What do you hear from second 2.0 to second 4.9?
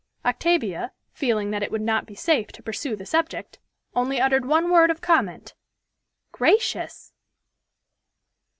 be safe to pursue the subject, only uttered one word